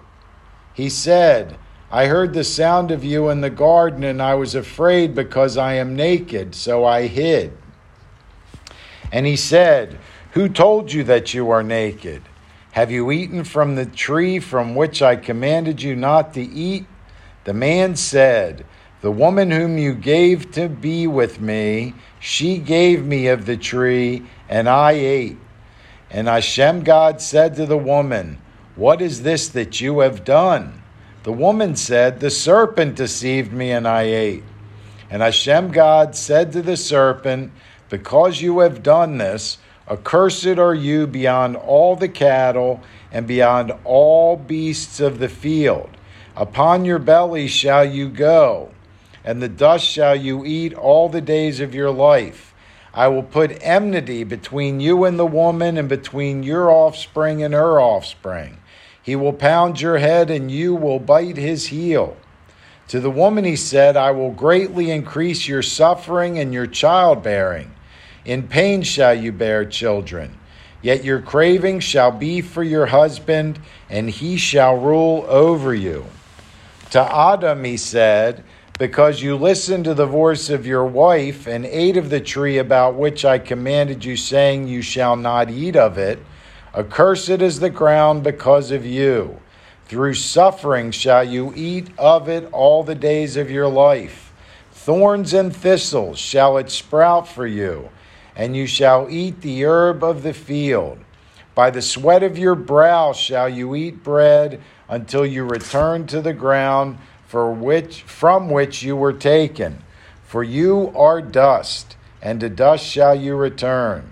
He 0.75 0.89
said, 0.89 1.57
I 1.91 2.07
heard 2.07 2.35
the 2.35 2.45
sound 2.45 2.91
of 2.91 3.03
you 3.03 3.31
in 3.31 3.41
the 3.41 3.51
garden, 3.51 4.05
and 4.05 4.21
I 4.21 4.35
was 4.35 4.55
afraid 4.55 5.15
because 5.15 5.57
I 5.57 5.75
am 5.75 5.97
naked, 5.97 6.55
so 6.55 6.85
I 6.85 7.07
hid. 7.07 7.57
And 9.13 9.27
he 9.27 9.37
said, 9.37 9.99
Who 10.33 10.49
told 10.49 10.93
you 10.93 11.05
that 11.05 11.35
you 11.35 11.51
are 11.51 11.63
naked? 11.63 12.23
Have 12.73 12.91
you 12.91 13.11
eaten 13.11 13.43
from 13.45 13.75
the 13.75 13.87
tree 13.87 14.39
from 14.39 14.75
which 14.75 15.03
I 15.03 15.17
commanded 15.17 15.83
you 15.83 15.97
not 15.97 16.35
to 16.35 16.43
eat? 16.43 16.87
The 17.45 17.55
man 17.55 17.97
said, 17.97 18.65
The 19.01 19.11
woman 19.11 19.51
whom 19.51 19.77
you 19.77 19.95
gave 19.95 20.53
to 20.53 20.69
be 20.69 21.07
with 21.07 21.41
me, 21.41 21.95
she 22.21 22.59
gave 22.59 23.05
me 23.05 23.27
of 23.27 23.47
the 23.47 23.57
tree, 23.57 24.25
and 24.49 24.69
I 24.69 24.93
ate. 24.93 25.39
And 26.11 26.29
Hashem 26.29 26.83
God 26.83 27.21
said 27.21 27.57
to 27.57 27.67
the 27.67 27.79
woman, 27.79 28.41
What 28.77 29.01
is 29.01 29.23
this 29.23 29.49
that 29.49 29.81
you 29.81 30.01
have 30.01 30.25
done? 30.25 30.83
The 31.23 31.33
woman 31.33 31.77
said, 31.77 32.21
The 32.21 32.31
serpent 32.31 32.95
deceived 32.95 33.53
me, 33.53 33.73
and 33.73 33.87
I 33.87 34.03
ate. 34.03 34.45
And 35.11 35.23
Hashem 35.23 35.73
God 35.73 36.15
said 36.15 36.53
to 36.53 36.63
the 36.63 36.77
serpent, 36.77 37.53
Because 37.91 38.41
you 38.41 38.61
have 38.61 38.85
done 38.85 39.19
this, 39.19 39.59
accursed 39.91 40.47
are 40.47 40.75
you 40.75 41.09
beyond 41.09 41.57
all 41.57 41.97
the 41.97 42.09
cattle 42.09 42.81
and 43.11 43.27
beyond 43.27 43.73
all 43.85 44.37
beasts 44.37 45.01
of 45.01 45.19
the 45.19 45.29
field. 45.29 45.91
Upon 46.37 46.85
your 46.85 47.01
belly 47.01 47.49
shall 47.49 47.85
you 47.85 48.09
go, 48.09 48.71
and 49.25 49.43
the 49.43 49.49
dust 49.49 49.85
shall 49.85 50.15
you 50.15 50.45
eat 50.45 50.73
all 50.73 51.09
the 51.09 51.21
days 51.21 51.59
of 51.59 51.75
your 51.75 51.91
life. 51.91 52.55
I 52.95 53.09
will 53.09 53.25
put 53.25 53.59
enmity 53.61 54.23
between 54.23 54.79
you 54.79 55.05
and 55.05 55.19
the 55.19 55.27
woman, 55.27 55.77
and 55.77 55.89
between 55.89 56.45
your 56.45 56.71
offspring 56.71 57.43
and 57.43 57.53
her 57.53 57.81
offspring. 57.81 58.59
He 59.03 59.17
will 59.17 59.33
pound 59.33 59.81
your 59.81 59.99
head, 59.99 60.31
and 60.31 60.51
you 60.51 60.77
will 60.77 61.01
bite 61.01 61.37
his 61.37 61.67
heel. 61.67 62.17
To 62.89 63.01
the 63.01 63.11
woman 63.11 63.45
he 63.45 63.57
said, 63.57 63.97
I 63.97 64.13
will 64.13 64.31
greatly 64.31 64.91
increase 64.91 65.49
your 65.49 65.63
suffering 65.63 66.39
and 66.39 66.53
your 66.55 66.67
childbearing. 66.67 67.73
In 68.25 68.49
pain 68.49 68.83
shall 68.83 69.15
you 69.15 69.33
bear 69.33 69.65
children. 69.65 70.39
Yet 70.83 71.05
your 71.05 71.21
craving 71.21 71.81
shall 71.81 72.11
be 72.11 72.41
for 72.41 72.63
your 72.63 72.87
husband, 72.87 73.61
and 73.89 74.09
he 74.09 74.37
shall 74.37 74.77
rule 74.77 75.25
over 75.29 75.75
you. 75.75 76.07
To 76.91 77.01
Adam 77.01 77.65
he 77.65 77.77
said, 77.77 78.43
Because 78.79 79.23
you 79.23 79.37
listened 79.37 79.85
to 79.85 79.95
the 79.95 80.07
voice 80.07 80.49
of 80.49 80.67
your 80.67 80.85
wife 80.85 81.47
and 81.47 81.67
ate 81.67 81.97
of 81.97 82.11
the 82.11 82.21
tree 82.21 82.59
about 82.59 82.95
which 82.95 83.25
I 83.25 83.39
commanded 83.39 84.05
you, 84.05 84.17
saying, 84.17 84.69
You 84.69 84.83
shall 84.83 85.17
not 85.17 85.51
eat 85.51 85.77
of 85.77 85.99
it, 85.99 86.19
accursed 86.75 87.29
is 87.29 87.61
the 87.61 87.71
ground 87.71 88.23
because 88.23 88.71
of 88.71 88.87
you. 88.87 89.39
Through 89.87 90.15
suffering 90.15 90.93
shall 90.93 91.25
you 91.25 91.53
eat 91.57 91.89
of 91.99 92.29
it 92.29 92.49
all 92.53 92.85
the 92.85 92.95
days 92.95 93.37
of 93.37 93.51
your 93.51 93.69
life. 93.69 94.33
Thorns 94.71 95.35
and 95.35 95.55
thistles 95.55 96.19
shall 96.19 96.57
it 96.59 96.71
sprout 96.71 97.29
for 97.29 97.47
you, 97.47 97.91
and 98.41 98.57
you 98.57 98.67
shall 98.67 99.07
eat 99.11 99.43
the 99.43 99.67
herb 99.67 100.03
of 100.03 100.23
the 100.23 100.33
field. 100.33 100.97
By 101.55 101.69
the 101.69 101.83
sweat 101.83 102.23
of 102.23 102.39
your 102.39 102.55
brow 102.55 103.13
shall 103.13 103.51
you 103.51 103.75
eat 103.75 104.03
bread 104.03 104.63
until 104.89 105.27
you 105.27 105.45
return 105.45 106.07
to 106.07 106.23
the 106.23 106.33
ground 106.33 106.97
for 107.27 107.53
which 107.53 108.01
from 108.01 108.49
which 108.49 108.83
you 108.83 108.97
were 108.97 109.13
taken. 109.13 109.85
For 110.25 110.43
you 110.43 110.91
are 110.97 111.21
dust 111.21 111.99
and 112.23 112.41
to 112.41 112.49
dust 112.49 112.83
shall 112.83 113.15
you 113.15 113.37
return. 113.37 114.11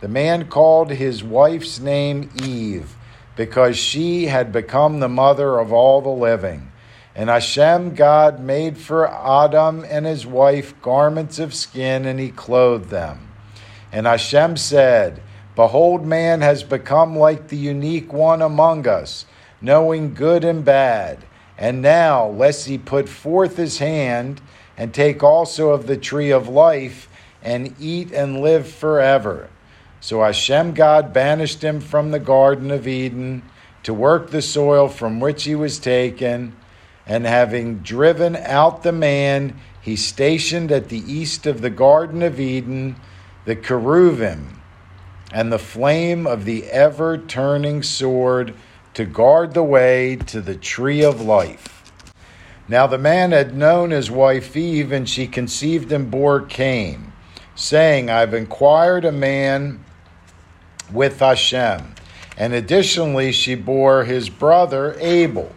The 0.00 0.08
man 0.08 0.48
called 0.48 0.92
his 0.92 1.22
wife's 1.22 1.78
name 1.78 2.30
Eve 2.42 2.96
because 3.36 3.76
she 3.76 4.28
had 4.28 4.52
become 4.52 5.00
the 5.00 5.08
mother 5.10 5.58
of 5.58 5.70
all 5.70 6.00
the 6.00 6.08
living. 6.08 6.72
And 7.14 7.28
Hashem 7.28 7.94
God 7.94 8.40
made 8.40 8.78
for 8.78 9.06
Adam 9.06 9.84
and 9.86 10.06
his 10.06 10.24
wife 10.24 10.80
garments 10.80 11.38
of 11.38 11.52
skin 11.52 12.06
and 12.06 12.18
he 12.18 12.30
clothed 12.30 12.88
them 12.88 13.23
and 13.94 14.06
Hashem 14.06 14.58
said 14.58 15.22
behold 15.54 16.04
man 16.04 16.40
has 16.42 16.62
become 16.64 17.16
like 17.16 17.48
the 17.48 17.56
unique 17.56 18.12
one 18.12 18.42
among 18.42 18.86
us 18.86 19.24
knowing 19.64 20.12
good 20.12 20.44
and 20.44 20.64
bad. 20.64 21.24
And 21.56 21.80
now, 21.80 22.26
lest 22.26 22.66
he 22.66 22.76
put 22.76 23.08
forth 23.08 23.56
his 23.56 23.78
hand 23.78 24.40
and 24.76 24.92
take 24.92 25.22
also 25.22 25.70
of 25.70 25.86
the 25.86 25.96
tree 25.96 26.30
of 26.30 26.48
life 26.48 27.08
and 27.42 27.74
eat 27.80 28.12
and 28.12 28.40
live 28.40 28.68
forever. 28.68 29.48
So 30.00 30.22
Hashem 30.22 30.74
God 30.74 31.12
banished 31.12 31.62
him 31.62 31.80
from 31.80 32.10
the 32.10 32.18
Garden 32.18 32.70
of 32.70 32.86
Eden 32.86 33.42
to 33.84 33.94
work 33.94 34.30
the 34.30 34.42
soil 34.42 34.88
from 34.88 35.20
which 35.20 35.44
he 35.44 35.54
was 35.54 35.78
taken. 35.78 36.54
And 37.06 37.24
having 37.24 37.78
driven 37.78 38.36
out 38.36 38.82
the 38.82 38.92
man, 38.92 39.58
he 39.80 39.96
stationed 39.96 40.72
at 40.72 40.88
the 40.88 41.04
east 41.10 41.46
of 41.46 41.60
the 41.60 41.70
Garden 41.70 42.22
of 42.22 42.40
Eden 42.40 42.96
the 43.44 43.54
cherubim 43.54 44.60
and 45.32 45.52
the 45.52 45.58
flame 45.58 46.26
of 46.26 46.44
the 46.44 46.64
ever 46.66 47.18
turning 47.18 47.82
sword 47.82 48.54
to 48.94 49.04
guard 49.04 49.52
the 49.52 49.62
way 49.62 50.16
to 50.16 50.40
the 50.40 50.54
tree 50.54 51.02
of 51.02 51.20
life. 51.20 51.92
Now 52.68 52.86
the 52.86 52.98
man 52.98 53.32
had 53.32 53.54
known 53.54 53.90
his 53.90 54.10
wife 54.10 54.56
Eve, 54.56 54.92
and 54.92 55.08
she 55.08 55.26
conceived 55.26 55.92
and 55.92 56.10
bore 56.10 56.40
Cain, 56.40 57.12
saying, 57.54 58.08
I've 58.08 58.32
inquired 58.32 59.04
a 59.04 59.12
man 59.12 59.84
with 60.92 61.18
Hashem. 61.18 61.94
And 62.36 62.52
additionally, 62.52 63.32
she 63.32 63.54
bore 63.54 64.04
his 64.04 64.30
brother 64.30 64.96
Abel. 64.98 65.52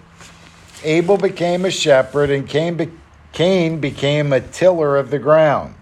Abel 0.83 1.17
became 1.17 1.65
a 1.65 1.71
shepherd, 1.71 2.29
and 2.29 2.47
Cain, 2.47 2.75
be- 2.75 2.91
Cain 3.31 3.79
became 3.79 4.33
a 4.33 4.41
tiller 4.41 4.97
of 4.97 5.09
the 5.09 5.19
ground. 5.19 5.75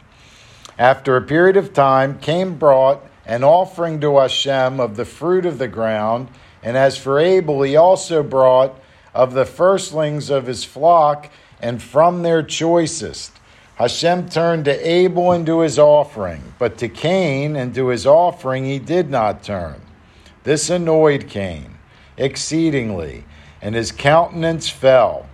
After 0.77 1.15
a 1.15 1.21
period 1.21 1.55
of 1.55 1.73
time, 1.73 2.19
Cain 2.19 2.55
brought 2.55 3.01
an 3.25 3.43
offering 3.43 4.01
to 4.01 4.17
Hashem 4.17 4.79
of 4.79 4.97
the 4.97 5.05
fruit 5.05 5.45
of 5.45 5.57
the 5.57 5.67
ground, 5.67 6.27
and 6.61 6.75
as 6.75 6.97
for 6.97 7.19
Abel, 7.19 7.61
he 7.61 7.75
also 7.75 8.21
brought 8.23 8.77
of 9.13 9.33
the 9.33 9.45
firstlings 9.45 10.29
of 10.29 10.47
his 10.47 10.65
flock 10.65 11.29
and 11.61 11.81
from 11.81 12.21
their 12.21 12.43
choicest. 12.43 13.31
Hashem 13.75 14.29
turned 14.29 14.65
to 14.65 14.87
Abel 14.87 15.31
and 15.31 15.45
to 15.45 15.61
his 15.61 15.79
offering, 15.79 16.53
but 16.59 16.77
to 16.79 16.89
Cain 16.89 17.55
and 17.55 17.73
to 17.75 17.87
his 17.87 18.05
offering 18.05 18.65
he 18.65 18.79
did 18.79 19.09
not 19.09 19.43
turn. 19.43 19.81
This 20.43 20.69
annoyed 20.69 21.27
Cain 21.29 21.75
exceedingly, 22.17 23.23
and 23.61 23.75
his 23.75 23.91
countenance 23.91 24.69
fell. 24.69 25.27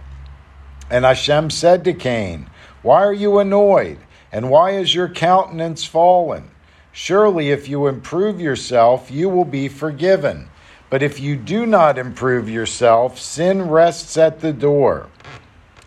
And 0.89 1.05
Hashem 1.05 1.49
said 1.49 1.83
to 1.85 1.93
Cain, 1.93 2.47
Why 2.81 3.03
are 3.03 3.13
you 3.13 3.39
annoyed? 3.39 3.97
And 4.31 4.49
why 4.49 4.71
is 4.71 4.95
your 4.95 5.09
countenance 5.09 5.83
fallen? 5.83 6.51
Surely, 6.91 7.51
if 7.51 7.67
you 7.67 7.87
improve 7.87 8.39
yourself, 8.39 9.11
you 9.11 9.29
will 9.29 9.45
be 9.45 9.67
forgiven. 9.67 10.47
But 10.89 11.01
if 11.01 11.19
you 11.19 11.35
do 11.35 11.65
not 11.65 11.97
improve 11.97 12.49
yourself, 12.49 13.19
sin 13.19 13.69
rests 13.69 14.17
at 14.17 14.41
the 14.41 14.53
door. 14.53 15.07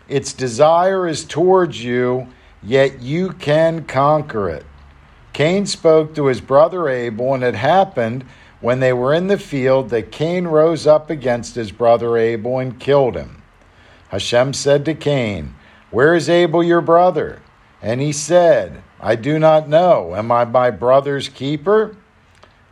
Its 0.07 0.33
desire 0.33 1.07
is 1.07 1.25
towards 1.25 1.83
you, 1.83 2.27
yet 2.61 3.01
you 3.01 3.33
can 3.33 3.85
conquer 3.85 4.49
it. 4.49 4.65
Cain 5.33 5.65
spoke 5.65 6.15
to 6.15 6.27
his 6.27 6.41
brother 6.41 6.87
Abel, 6.87 7.33
and 7.33 7.43
it 7.43 7.55
happened 7.55 8.25
when 8.61 8.79
they 8.79 8.93
were 8.93 9.13
in 9.13 9.27
the 9.27 9.37
field 9.37 9.89
that 9.89 10.11
Cain 10.11 10.47
rose 10.47 10.87
up 10.87 11.09
against 11.09 11.55
his 11.55 11.71
brother 11.71 12.17
Abel 12.17 12.59
and 12.59 12.79
killed 12.79 13.15
him. 13.15 13.43
Hashem 14.09 14.53
said 14.53 14.85
to 14.85 14.93
Cain, 14.93 15.55
Where 15.91 16.15
is 16.15 16.29
Abel 16.29 16.63
your 16.63 16.81
brother? 16.81 17.41
And 17.85 18.01
he 18.01 18.13
said, 18.13 18.81
I 18.99 19.15
do 19.15 19.37
not 19.37 19.69
know. 19.69 20.15
Am 20.15 20.31
I 20.31 20.43
my 20.43 20.71
brother's 20.71 21.29
keeper? 21.29 21.95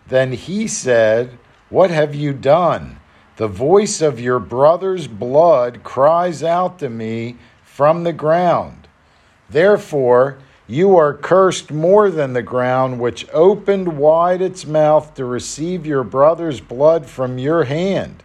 Then 0.08 0.32
he 0.32 0.68
said, 0.68 1.38
What 1.70 1.92
have 1.92 2.16
you 2.16 2.34
done? 2.34 2.98
The 3.36 3.48
voice 3.48 4.02
of 4.02 4.20
your 4.20 4.40
brother's 4.40 5.06
blood 5.06 5.84
cries 5.84 6.42
out 6.42 6.80
to 6.80 6.90
me 6.90 7.38
from 7.64 8.04
the 8.04 8.12
ground. 8.12 8.88
Therefore, 9.48 10.40
you 10.66 10.98
are 10.98 11.14
cursed 11.14 11.70
more 11.70 12.10
than 12.10 12.34
the 12.34 12.42
ground, 12.42 13.00
which 13.00 13.28
opened 13.32 14.00
wide 14.00 14.42
its 14.42 14.66
mouth 14.66 15.14
to 15.14 15.26
receive 15.26 15.86
your 15.86 16.04
brother's 16.04 16.60
blood 16.60 17.06
from 17.06 17.38
your 17.38 17.66
hand. 17.66 18.24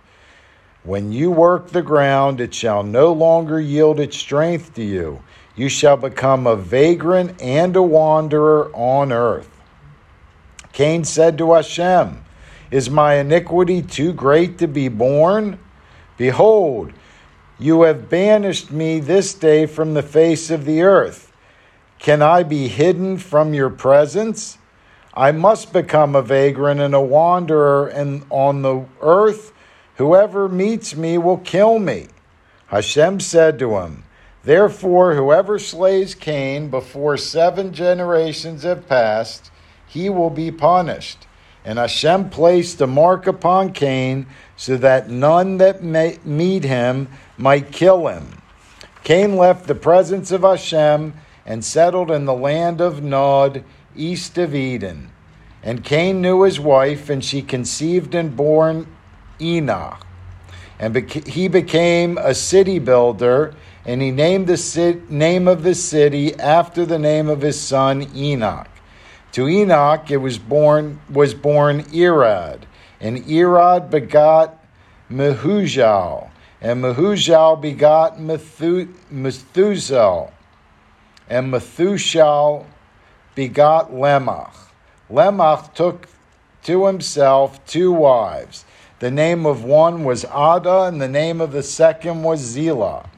When 0.85 1.13
you 1.13 1.31
work 1.31 1.69
the 1.69 1.83
ground, 1.83 2.41
it 2.41 2.55
shall 2.55 2.83
no 2.83 3.13
longer 3.13 3.61
yield 3.61 4.01
its 4.01 4.17
strength 4.17 4.73
to 4.77 4.83
you. 4.83 5.23
You 5.59 5.69
shall 5.69 5.97
become 5.97 6.47
a 6.47 6.55
vagrant 6.55 7.43
and 7.43 7.75
a 7.75 7.83
wanderer 7.83 8.71
on 8.73 9.11
earth. 9.11 9.51
Cain 10.73 11.03
said 11.03 11.37
to 11.39 11.53
Hashem, 11.55 12.25
Is 12.71 12.89
my 12.89 13.15
iniquity 13.15 13.83
too 13.83 14.13
great 14.13 14.59
to 14.59 14.69
be 14.69 14.87
borne? 14.87 15.59
Behold, 16.17 16.93
you 17.59 17.83
have 17.83 18.09
banished 18.09 18.71
me 18.71 19.01
this 19.01 19.35
day 19.35 19.67
from 19.67 19.95
the 19.95 20.03
face 20.03 20.49
of 20.49 20.65
the 20.65 20.83
earth. 20.83 21.33
Can 21.99 22.23
I 22.23 22.45
be 22.45 22.69
hidden 22.69 23.19
from 23.19 23.53
your 23.53 23.71
presence? 23.71 24.59
I 25.13 25.33
must 25.33 25.73
become 25.73 26.15
a 26.15 26.23
vagrant 26.23 26.79
and 26.79 26.95
a 26.95 27.01
wanderer 27.01 27.89
and 27.89 28.25
on 28.31 28.63
the 28.63 28.85
earth. 29.01 29.53
Whoever 29.97 30.49
meets 30.49 30.95
me 30.95 31.19
will 31.19 31.39
kill 31.39 31.81
me. 31.81 32.07
Hashem 32.69 33.19
said 33.19 33.59
to 33.59 33.79
him, 33.79 34.05
Therefore, 34.49 35.15
whoever 35.15 35.59
slays 35.59 36.15
Cain 36.15 36.71
before 36.71 37.19
seven 37.19 37.75
generations 37.75 38.63
have 38.63 38.89
passed, 38.89 39.51
he 39.87 40.09
will 40.09 40.31
be 40.31 40.51
punished. 40.51 41.27
And 41.67 41.79
Hashem 41.79 42.31
placed 42.31 42.81
a 42.81 42.87
mark 42.87 43.27
upon 43.27 43.75
Cain 43.75 44.25
so 44.57 44.79
that 44.79 45.11
none 45.11 45.59
that 45.59 45.83
may 45.83 46.19
meet 46.25 46.65
him 46.65 47.09
might 47.37 47.73
kill 47.73 48.07
him. 48.07 48.41
Cain 49.05 49.37
left 49.37 49.67
the 49.67 49.75
presence 49.75 50.31
of 50.31 50.41
Hashem 50.41 51.13
and 51.45 51.63
settled 51.63 52.11
in 52.11 52.25
the 52.25 52.33
land 52.33 52.81
of 52.81 53.03
Nod, 53.03 53.63
east 53.95 54.39
of 54.39 54.55
Eden. 54.55 55.11
And 55.63 55.85
Cain 55.85 56.23
knew 56.23 56.45
his 56.45 56.59
wife, 56.59 57.11
and 57.11 57.23
she 57.23 57.43
conceived 57.43 58.15
and 58.15 58.35
bore 58.35 58.87
Enoch. 59.39 60.07
And 60.79 60.97
he 61.11 61.49
became 61.49 62.19
a 62.19 62.35
city 62.35 62.79
builder 62.79 63.55
and 63.85 64.03
he 64.03 64.11
named 64.11 64.47
the 64.47 65.01
name 65.09 65.49
of 65.49 65.63
the 65.63 65.75
city 65.75 66.35
after 66.35 66.85
the 66.85 66.99
name 66.99 67.29
of 67.29 67.41
his 67.41 67.59
son 67.59 68.07
Enoch. 68.15 68.69
To 69.33 69.49
Enoch 69.49 70.11
it 70.11 70.19
was 70.19 70.39
born 70.39 71.01
was 71.09 71.33
born 71.33 71.85
Irad, 71.85 72.63
and 73.01 73.25
Irad 73.25 73.89
begot 73.91 74.63
Mehujael, 75.11 76.31
and 76.61 76.83
Mehujael 76.83 77.61
begot 77.61 78.21
Methuselah, 79.11 80.31
and 81.31 81.51
Methuselah 81.51 82.65
begot 83.35 83.91
Lemach. 83.91 84.55
Lemach 85.11 85.73
took 85.75 86.09
to 86.65 86.87
himself 86.87 87.65
two 87.65 87.91
wives. 87.93 88.65
The 89.01 89.11
name 89.11 89.47
of 89.47 89.63
one 89.63 90.05
was 90.05 90.25
Ada, 90.25 90.85
and 90.85 91.01
the 91.01 91.09
name 91.09 91.41
of 91.41 91.53
the 91.53 91.63
second 91.63 92.23
was 92.23 92.41
Zillah 92.41 93.09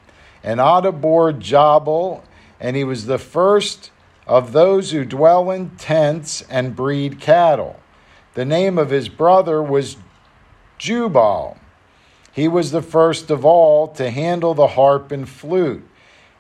and 0.43 0.61
Ada 0.61 0.93
bore 0.93 1.33
Jabal, 1.33 2.25
and 2.59 2.77
he 2.77 2.85
was 2.85 3.07
the 3.07 3.19
first 3.19 3.91
of 4.27 4.53
those 4.53 4.91
who 4.91 5.05
dwell 5.05 5.51
in 5.51 5.71
tents 5.71 6.43
and 6.43 6.77
breed 6.77 7.21
cattle. 7.21 7.81
The 8.35 8.45
name 8.45 8.79
of 8.79 8.91
his 8.91 9.09
brother 9.09 9.63
was 9.63 9.97
Jubal. 10.79 11.59
He 12.33 12.49
was 12.49 12.71
the 12.71 12.83
first 12.83 13.31
of 13.31 13.45
all 13.45 13.89
to 13.89 14.11
handle 14.11 14.55
the 14.55 14.69
harp 14.69 15.11
and 15.11 15.29
flute. 15.29 15.87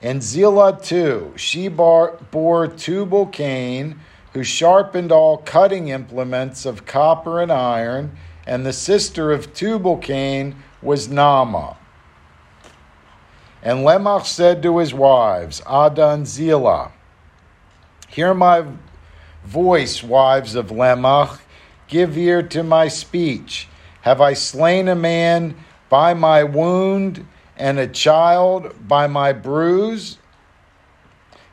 And 0.01 0.23
Zillah 0.23 0.81
too, 0.81 1.35
she 1.37 1.69
bore 1.69 2.69
Tubal 2.77 3.27
Cain, 3.27 4.01
who 4.33 4.45
sharpened 4.45 5.13
all 5.13 5.39
cutting 5.39 5.89
implements 5.89 6.65
of 6.65 6.87
copper 6.87 7.43
and 7.43 7.53
iron, 7.53 8.17
and 8.51 8.67
the 8.67 8.73
sister 8.73 9.31
of 9.31 9.55
Tubal 9.55 9.97
Cain 9.99 10.57
was 10.83 11.07
Naamah. 11.07 11.77
And 13.63 13.85
Lemach 13.85 14.27
said 14.27 14.61
to 14.65 14.79
his 14.79 14.93
wives, 14.93 15.63
Ada 15.71 16.09
and 16.09 16.27
Zillah, 16.27 16.91
Hear 18.09 18.35
my 18.35 18.65
voice, 19.45 20.03
wives 20.03 20.57
of 20.57 20.73
Lemach, 20.73 21.39
give 21.87 22.19
ear 22.19 22.43
to 22.43 22.65
my 22.65 22.89
speech. 22.89 23.69
Have 24.01 24.21
I 24.21 24.33
slain 24.33 24.89
a 24.89 24.97
man 24.97 25.55
by 25.89 26.13
my 26.13 26.43
wound 26.43 27.25
and 27.57 27.79
a 27.79 27.87
child 27.87 28.75
by 28.89 29.07
my 29.07 29.33
bruise? 29.33 30.19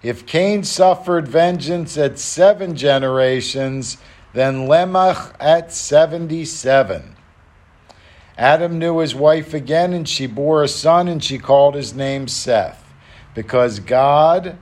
If 0.01 0.25
Cain 0.25 0.63
suffered 0.63 1.27
vengeance 1.27 1.95
at 1.95 2.17
seven 2.17 2.75
generations, 2.75 3.97
then 4.33 4.67
Lemach 4.67 5.35
at 5.39 5.71
seventy 5.71 6.45
seven. 6.45 7.15
Adam 8.37 8.77
knew 8.77 8.99
his 8.99 9.15
wife 9.15 9.53
again, 9.53 9.93
and 9.93 10.07
she 10.07 10.27
bore 10.27 10.63
a 10.63 10.67
son, 10.67 11.07
and 11.07 11.23
she 11.23 11.39
called 11.39 11.73
his 11.73 11.93
name 11.93 12.27
Seth, 12.27 12.93
because 13.33 13.79
God 13.79 14.57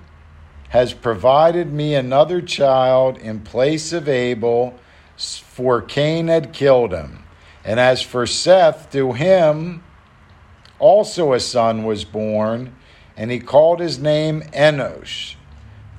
has 0.69 0.93
provided 0.93 1.73
me 1.73 1.93
another 1.93 2.41
child 2.41 3.17
in 3.17 3.41
place 3.41 3.91
of 3.91 4.07
Abel, 4.07 4.79
for 5.17 5.81
Cain 5.81 6.27
had 6.27 6.53
killed 6.53 6.93
him. 6.93 7.23
And 7.63 7.79
as 7.79 8.01
for 8.01 8.25
Seth, 8.27 8.91
to 8.91 9.13
him 9.13 9.83
also 10.79 11.33
a 11.33 11.39
son 11.39 11.83
was 11.83 12.05
born, 12.05 12.75
and 13.17 13.31
he 13.31 13.39
called 13.39 13.79
his 13.79 13.97
name 13.99 14.41
Enosh. 14.53 15.35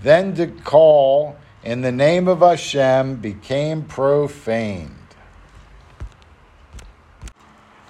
Then 0.03 0.35
to 0.37 0.47
call 0.47 1.37
in 1.65 1.81
the 1.81 1.93
name 1.93 2.29
of 2.29 2.41
Hashem 2.41 3.17
became 3.17 3.83
profaned. 3.83 4.93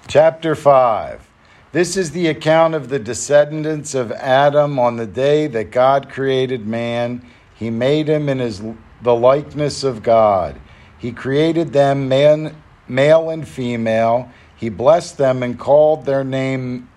Chapter 0.07 0.55
5 0.55 1.27
This 1.73 1.97
is 1.97 2.11
the 2.11 2.27
account 2.27 2.73
of 2.73 2.89
the 2.89 2.99
descendants 2.99 3.93
of 3.93 4.11
Adam 4.13 4.79
on 4.79 4.95
the 4.95 5.05
day 5.05 5.47
that 5.47 5.71
God 5.71 6.09
created 6.09 6.65
man. 6.65 7.25
He 7.55 7.69
made 7.69 8.07
him 8.07 8.29
in 8.29 8.39
his, 8.39 8.61
the 9.01 9.15
likeness 9.15 9.83
of 9.83 10.01
God. 10.01 10.59
He 10.97 11.11
created 11.11 11.73
them 11.73 12.07
man, 12.07 12.55
male 12.87 13.29
and 13.29 13.47
female. 13.47 14.31
He 14.55 14.69
blessed 14.69 15.17
them 15.17 15.43
and 15.43 15.59
called 15.59 16.05
their 16.05 16.23
name 16.23 16.89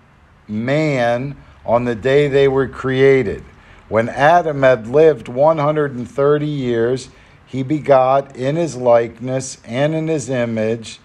man 0.48 1.36
on 1.64 1.84
the 1.84 1.94
day 1.94 2.28
they 2.28 2.48
were 2.48 2.68
created. 2.68 3.44
When 3.90 4.08
Adam 4.08 4.62
had 4.62 4.86
lived 4.86 5.28
130 5.28 6.46
years, 6.46 7.10
he 7.44 7.62
begot 7.62 8.34
in 8.34 8.56
his 8.56 8.76
likeness 8.76 9.58
and 9.66 9.94
in 9.94 10.08
his 10.08 10.30
image 10.30 11.00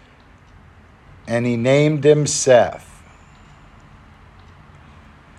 and 1.27 1.45
he 1.45 1.57
named 1.57 2.05
him 2.05 2.27
Seth. 2.27 2.91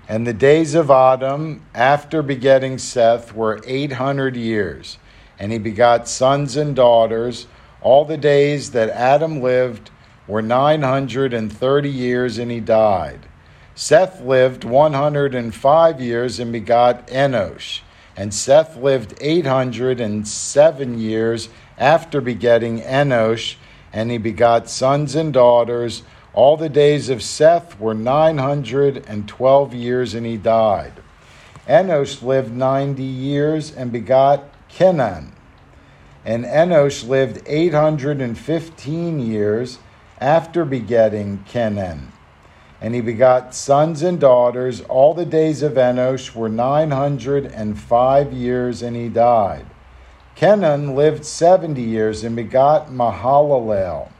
And 0.08 0.26
the 0.26 0.32
days 0.32 0.74
of 0.74 0.90
Adam 0.90 1.62
after 1.74 2.22
begetting 2.22 2.78
Seth 2.78 3.34
were 3.34 3.60
800 3.66 4.36
years, 4.36 4.98
and 5.38 5.50
he 5.50 5.58
begot 5.58 6.08
sons 6.08 6.56
and 6.56 6.76
daughters. 6.76 7.46
All 7.80 8.04
the 8.04 8.16
days 8.16 8.70
that 8.70 8.88
Adam 8.90 9.42
lived 9.42 9.90
were 10.28 10.42
930 10.42 11.88
years, 11.90 12.38
and 12.38 12.50
he 12.50 12.60
died. 12.60 13.25
Seth 13.78 14.22
lived 14.22 14.64
105 14.64 16.00
years 16.00 16.40
and 16.40 16.50
begot 16.50 17.08
Enosh. 17.08 17.80
And 18.16 18.32
Seth 18.32 18.74
lived 18.78 19.12
807 19.20 20.98
years 20.98 21.50
after 21.76 22.22
begetting 22.22 22.80
Enosh, 22.80 23.56
and 23.92 24.10
he 24.10 24.16
begot 24.16 24.70
sons 24.70 25.14
and 25.14 25.30
daughters. 25.30 26.04
All 26.32 26.56
the 26.56 26.70
days 26.70 27.10
of 27.10 27.22
Seth 27.22 27.78
were 27.78 27.92
912 27.92 29.74
years, 29.74 30.14
and 30.14 30.24
he 30.24 30.38
died. 30.38 30.94
Enosh 31.68 32.22
lived 32.22 32.56
90 32.56 33.02
years 33.02 33.74
and 33.74 33.92
begot 33.92 34.44
Kenan. 34.70 35.32
And 36.24 36.46
Enosh 36.46 37.06
lived 37.06 37.42
815 37.44 39.18
years 39.20 39.78
after 40.18 40.64
begetting 40.64 41.44
Kenan. 41.46 42.12
And 42.80 42.94
he 42.94 43.00
begot 43.00 43.54
sons 43.54 44.02
and 44.02 44.20
daughters. 44.20 44.82
All 44.82 45.14
the 45.14 45.24
days 45.24 45.62
of 45.62 45.72
Enosh 45.74 46.34
were 46.34 46.48
905 46.48 48.32
years, 48.32 48.82
and 48.82 48.94
he 48.94 49.08
died. 49.08 49.66
Kenan 50.34 50.94
lived 50.94 51.24
70 51.24 51.80
years 51.80 52.22
and 52.22 52.36
begot 52.36 52.90
Mahalalel. 52.90 54.10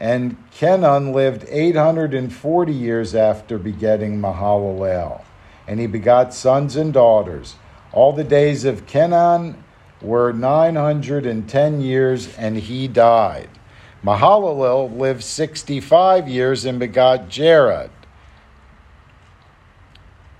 And 0.00 0.36
Kenan 0.50 1.12
lived 1.12 1.44
840 1.48 2.72
years 2.72 3.14
after 3.14 3.58
begetting 3.58 4.18
Mahalalel. 4.18 5.22
And 5.68 5.78
he 5.78 5.86
begot 5.86 6.32
sons 6.32 6.74
and 6.76 6.92
daughters. 6.92 7.56
All 7.92 8.12
the 8.12 8.24
days 8.24 8.64
of 8.64 8.86
Kenan 8.86 9.62
were 10.00 10.32
910 10.32 11.80
years, 11.82 12.36
and 12.36 12.56
he 12.56 12.88
died. 12.88 13.50
Mahalalel 14.04 14.96
lived 14.96 15.22
65 15.22 16.28
years 16.28 16.64
and 16.64 16.80
begot 16.80 17.28
Jared. 17.28 17.90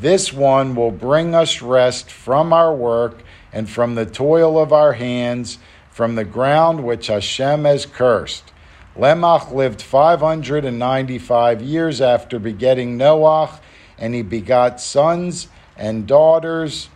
This 0.01 0.33
one 0.33 0.75
will 0.75 0.91
bring 0.91 1.35
us 1.35 1.63
rest 1.63 2.11
from 2.11 2.53
our 2.53 2.75
work 2.75 3.23
and 3.53 3.71
from 3.71 3.95
the 3.95 4.07
toil 4.07 4.61
of 4.61 4.73
our 4.73 4.95
hands, 4.95 5.59
from 5.91 6.15
the 6.15 6.25
ground 6.25 6.83
which 6.85 7.09
Hashem 7.09 7.65
has 7.65 7.85
cursed. 7.87 8.53
Lemach 8.97 9.53
lived 9.53 9.81
595 9.81 11.63
years 11.63 12.01
after 12.01 12.39
begetting 12.39 12.97
Noah 12.97 13.61
and 13.99 14.15
he 14.15 14.23
begot 14.23 14.81
sons 14.81 15.49
and 15.77 16.07
daughters. 16.07 16.89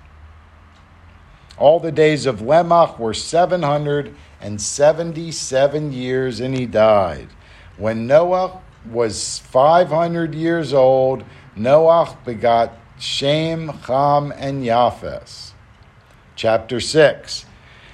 All 1.58 1.80
the 1.80 1.92
days 1.92 2.24
of 2.26 2.40
Lemach 2.40 2.98
were 2.98 3.14
777 3.14 5.92
years, 5.92 6.40
and 6.40 6.56
he 6.56 6.66
died. 6.66 7.28
When 7.76 8.06
Noah 8.06 8.62
was 8.90 9.38
500 9.38 10.34
years 10.34 10.72
old, 10.72 11.24
Noah 11.54 12.16
begot 12.24 12.72
Shem, 12.98 13.68
Ham, 13.68 14.32
and 14.36 14.64
Japheth. 14.64 15.54
Chapter 16.34 16.80
6 16.80 17.44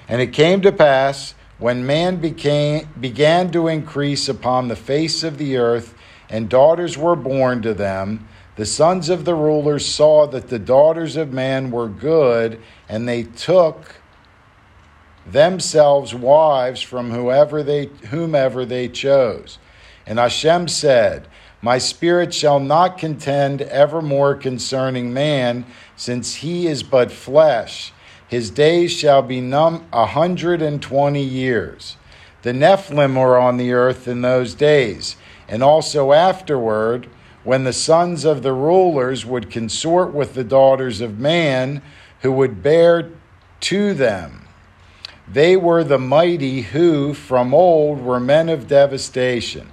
And 0.07 0.21
it 0.21 0.33
came 0.33 0.61
to 0.61 0.71
pass, 0.71 1.35
when 1.57 1.85
man 1.85 2.17
became, 2.17 2.87
began 2.99 3.51
to 3.51 3.67
increase 3.67 4.29
upon 4.29 4.67
the 4.67 4.75
face 4.75 5.23
of 5.23 5.37
the 5.37 5.57
earth, 5.57 5.93
and 6.29 6.47
daughters 6.47 6.97
were 6.97 7.17
born 7.17 7.61
to 7.63 7.73
them, 7.73 8.27
the 8.59 8.65
sons 8.65 9.07
of 9.07 9.23
the 9.23 9.35
rulers 9.35 9.85
saw 9.85 10.27
that 10.27 10.49
the 10.49 10.59
daughters 10.59 11.15
of 11.15 11.31
man 11.31 11.71
were 11.71 11.87
good, 11.87 12.59
and 12.89 13.07
they 13.07 13.23
took 13.23 14.01
themselves 15.25 16.13
wives 16.13 16.81
from 16.81 17.11
whoever 17.11 17.63
they, 17.63 17.85
whomever 18.09 18.65
they 18.65 18.89
chose. 18.89 19.59
And 20.05 20.19
Hashem 20.19 20.67
said, 20.67 21.25
My 21.61 21.77
spirit 21.77 22.33
shall 22.33 22.59
not 22.59 22.97
contend 22.97 23.61
evermore 23.61 24.35
concerning 24.35 25.13
man, 25.13 25.65
since 25.95 26.35
he 26.35 26.67
is 26.67 26.83
but 26.83 27.13
flesh. 27.13 27.93
His 28.27 28.51
days 28.51 28.91
shall 28.91 29.21
be 29.21 29.39
num- 29.39 29.87
a 29.93 30.07
hundred 30.07 30.61
and 30.61 30.81
twenty 30.81 31.23
years. 31.23 31.95
The 32.41 32.51
Nephilim 32.51 33.15
were 33.17 33.37
on 33.37 33.55
the 33.55 33.71
earth 33.71 34.05
in 34.05 34.21
those 34.21 34.53
days, 34.53 35.15
and 35.47 35.63
also 35.63 36.11
afterward 36.11 37.07
when 37.43 37.63
the 37.63 37.73
sons 37.73 38.25
of 38.25 38.43
the 38.43 38.53
rulers 38.53 39.25
would 39.25 39.49
consort 39.49 40.13
with 40.13 40.33
the 40.33 40.43
daughters 40.43 41.01
of 41.01 41.19
man, 41.19 41.81
who 42.21 42.31
would 42.31 42.61
bear 42.61 43.09
to 43.61 43.93
them. 43.93 44.45
They 45.27 45.55
were 45.55 45.83
the 45.83 45.99
mighty 45.99 46.61
who, 46.61 47.13
from 47.13 47.53
old, 47.53 48.01
were 48.01 48.19
men 48.19 48.49
of 48.49 48.67
devastation. 48.67 49.69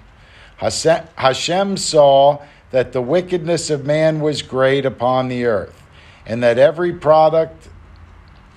Hashem 0.58 1.76
saw 1.76 2.42
that 2.70 2.92
the 2.92 3.02
wickedness 3.02 3.70
of 3.70 3.84
man 3.84 4.20
was 4.20 4.42
great 4.42 4.84
upon 4.84 5.28
the 5.28 5.44
earth, 5.44 5.82
and 6.24 6.42
that 6.42 6.58
every 6.58 6.92
product 6.92 7.68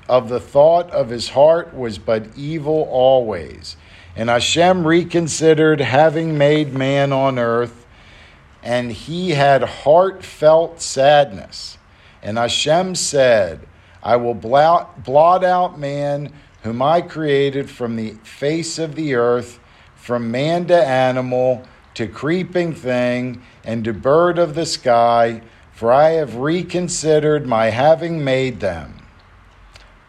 of 0.07 0.29
the 0.29 0.39
thought 0.39 0.89
of 0.91 1.09
his 1.09 1.29
heart 1.29 1.73
was 1.73 1.97
but 1.97 2.25
evil 2.35 2.87
always. 2.89 3.75
And 4.15 4.29
Hashem 4.29 4.85
reconsidered 4.85 5.79
having 5.79 6.37
made 6.37 6.73
man 6.73 7.13
on 7.13 7.39
earth 7.39 7.78
and 8.63 8.91
he 8.91 9.31
had 9.31 9.63
heartfelt 9.63 10.81
sadness. 10.81 11.77
And 12.21 12.37
Hashem 12.37 12.95
said, 12.95 13.67
I 14.03 14.15
will 14.15 14.33
blot, 14.33 15.43
out 15.43 15.79
man 15.79 16.33
whom 16.63 16.81
I 16.81 17.01
created 17.01 17.69
from 17.69 17.95
the 17.95 18.11
face 18.23 18.77
of 18.77 18.95
the 18.95 19.15
earth, 19.15 19.59
from 19.95 20.31
man 20.31 20.67
to 20.67 20.75
animal, 20.75 21.63
to 21.93 22.07
creeping 22.07 22.73
thing, 22.73 23.41
and 23.63 23.83
to 23.85 23.93
bird 23.93 24.37
of 24.37 24.55
the 24.55 24.65
sky, 24.65 25.41
for 25.71 25.91
I 25.91 26.11
have 26.11 26.35
reconsidered 26.35 27.47
my 27.47 27.67
having 27.67 28.23
made 28.23 28.59
them. 28.59 28.95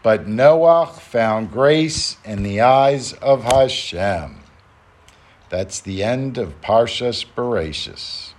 But 0.03 0.27
Noah 0.27 0.87
found 0.87 1.51
grace 1.51 2.17
in 2.25 2.43
the 2.43 2.61
eyes 2.61 3.13
of 3.13 3.43
Hashem. 3.43 4.39
That's 5.49 5.79
the 5.79 6.03
end 6.03 6.37
of 6.37 6.59
Parshas 6.61 7.25
Bereshis. 7.35 8.30